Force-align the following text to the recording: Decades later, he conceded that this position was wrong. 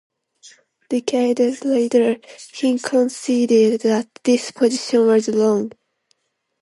Decades 0.89 1.63
later, 1.63 2.15
he 2.53 2.79
conceded 2.79 3.81
that 3.81 4.07
this 4.23 4.49
position 4.49 5.05
was 5.05 5.29
wrong. 5.29 5.71